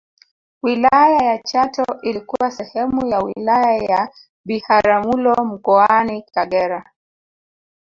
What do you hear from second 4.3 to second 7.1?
Biharamulo mkoani Kagera